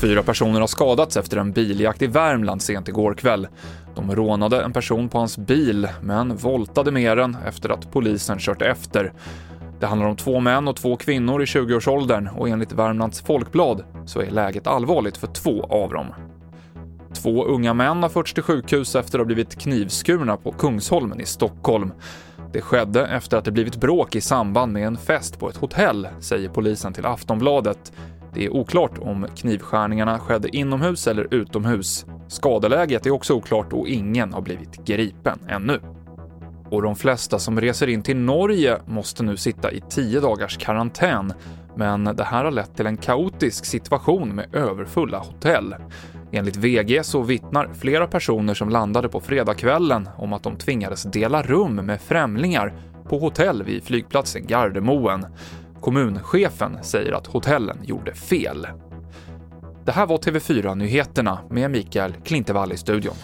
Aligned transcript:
Fyra 0.00 0.22
personer 0.22 0.60
har 0.60 0.66
skadats 0.66 1.16
efter 1.16 1.36
en 1.36 1.52
biljakt 1.52 2.02
i 2.02 2.06
Värmland 2.06 2.62
sent 2.62 2.88
igår 2.88 3.14
kväll. 3.14 3.48
De 3.94 4.14
rånade 4.14 4.62
en 4.62 4.72
person 4.72 5.08
på 5.08 5.18
hans 5.18 5.38
bil, 5.38 5.88
men 6.02 6.36
voltade 6.36 6.90
med 6.90 7.18
den 7.18 7.36
efter 7.46 7.68
att 7.68 7.92
polisen 7.92 8.38
kört 8.38 8.62
efter. 8.62 9.12
Det 9.80 9.86
handlar 9.86 10.08
om 10.08 10.16
två 10.16 10.40
män 10.40 10.68
och 10.68 10.76
två 10.76 10.96
kvinnor 10.96 11.42
i 11.42 11.44
20-årsåldern 11.44 12.28
och 12.28 12.48
enligt 12.48 12.72
Värmlands 12.72 13.20
Folkblad 13.20 13.84
så 14.06 14.20
är 14.20 14.30
läget 14.30 14.66
allvarligt 14.66 15.16
för 15.16 15.26
två 15.26 15.64
av 15.64 15.90
dem. 15.90 16.06
Två 17.14 17.44
unga 17.44 17.74
män 17.74 18.02
har 18.02 18.08
förts 18.08 18.34
till 18.34 18.42
sjukhus 18.42 18.96
efter 18.96 19.18
att 19.18 19.20
ha 19.20 19.26
blivit 19.26 19.60
knivskurna 19.60 20.36
på 20.36 20.52
Kungsholmen 20.52 21.20
i 21.20 21.26
Stockholm. 21.26 21.92
Det 22.52 22.60
skedde 22.60 23.06
efter 23.06 23.36
att 23.36 23.44
det 23.44 23.52
blivit 23.52 23.76
bråk 23.76 24.16
i 24.16 24.20
samband 24.20 24.72
med 24.72 24.86
en 24.86 24.96
fest 24.96 25.38
på 25.38 25.48
ett 25.48 25.56
hotell, 25.56 26.08
säger 26.20 26.48
polisen 26.48 26.92
till 26.92 27.06
Aftonbladet. 27.06 27.92
Det 28.34 28.44
är 28.44 28.50
oklart 28.50 28.98
om 28.98 29.26
knivskärningarna 29.36 30.18
skedde 30.18 30.56
inomhus 30.56 31.06
eller 31.06 31.34
utomhus. 31.34 32.06
Skadeläget 32.28 33.06
är 33.06 33.10
också 33.10 33.34
oklart 33.34 33.72
och 33.72 33.88
ingen 33.88 34.32
har 34.32 34.40
blivit 34.40 34.84
gripen 34.84 35.38
ännu. 35.48 35.80
Och 36.70 36.82
de 36.82 36.96
flesta 36.96 37.38
som 37.38 37.60
reser 37.60 37.86
in 37.86 38.02
till 38.02 38.16
Norge 38.16 38.78
måste 38.86 39.22
nu 39.22 39.36
sitta 39.36 39.72
i 39.72 39.82
tio 39.88 40.20
dagars 40.20 40.58
karantän, 40.58 41.32
men 41.76 42.04
det 42.04 42.24
här 42.24 42.44
har 42.44 42.50
lett 42.50 42.76
till 42.76 42.86
en 42.86 42.96
kaotisk 42.96 43.64
situation 43.64 44.34
med 44.34 44.54
överfulla 44.54 45.18
hotell. 45.18 45.74
Enligt 46.36 46.56
VG 46.56 47.04
så 47.04 47.22
vittnar 47.22 47.68
flera 47.80 48.06
personer 48.06 48.54
som 48.54 48.68
landade 48.68 49.08
på 49.08 49.20
fredagskvällen 49.20 50.08
om 50.16 50.32
att 50.32 50.42
de 50.42 50.56
tvingades 50.56 51.02
dela 51.02 51.42
rum 51.42 51.74
med 51.74 52.00
främlingar 52.00 52.74
på 53.08 53.18
hotell 53.18 53.62
vid 53.62 53.84
flygplatsen 53.84 54.46
Gardermoen. 54.46 55.26
Kommunchefen 55.80 56.78
säger 56.82 57.12
att 57.12 57.26
hotellen 57.26 57.78
gjorde 57.84 58.14
fel. 58.14 58.66
Det 59.84 59.92
här 59.92 60.06
var 60.06 60.18
TV4 60.18 60.74
Nyheterna 60.74 61.38
med 61.50 61.70
Mikael 61.70 62.14
Klintevall 62.24 62.72
i 62.72 62.76
studion. 62.76 63.14